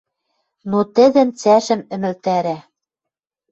[0.69, 2.57] Но тӹдӹн цӓшӹм ӹмӹлтӓрӓ